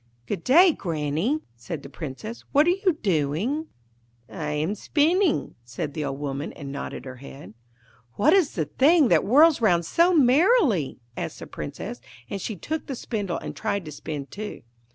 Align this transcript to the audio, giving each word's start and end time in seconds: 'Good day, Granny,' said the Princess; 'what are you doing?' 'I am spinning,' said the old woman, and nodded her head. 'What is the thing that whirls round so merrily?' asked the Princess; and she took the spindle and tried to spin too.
'Good 0.25 0.43
day, 0.43 0.73
Granny,' 0.73 1.41
said 1.55 1.83
the 1.83 1.87
Princess; 1.89 2.43
'what 2.53 2.65
are 2.65 2.71
you 2.71 2.97
doing?' 3.03 3.67
'I 4.29 4.33
am 4.53 4.73
spinning,' 4.73 5.53
said 5.63 5.93
the 5.93 6.05
old 6.05 6.17
woman, 6.19 6.51
and 6.53 6.71
nodded 6.71 7.05
her 7.05 7.17
head. 7.17 7.53
'What 8.15 8.33
is 8.33 8.53
the 8.55 8.65
thing 8.65 9.09
that 9.09 9.21
whirls 9.21 9.61
round 9.61 9.85
so 9.85 10.11
merrily?' 10.11 10.97
asked 11.15 11.37
the 11.37 11.45
Princess; 11.45 12.01
and 12.31 12.41
she 12.41 12.55
took 12.55 12.87
the 12.87 12.95
spindle 12.95 13.37
and 13.37 13.55
tried 13.55 13.85
to 13.85 13.91
spin 13.91 14.25
too. 14.25 14.63